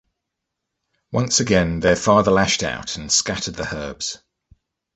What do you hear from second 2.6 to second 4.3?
out, and scattered the herbs.